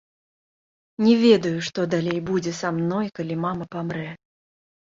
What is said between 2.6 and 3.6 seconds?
са мной, калі